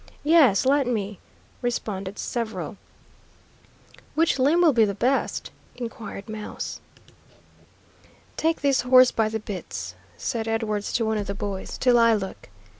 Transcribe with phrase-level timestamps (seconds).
[0.23, 1.19] "Yes, let me,"
[1.61, 2.77] responded several.
[4.15, 6.81] "Which limb will be best?" inquired Mouse.
[8.35, 12.15] "Take this horse by the bits," said Edwards to one of the boys, "till I
[12.15, 12.49] look."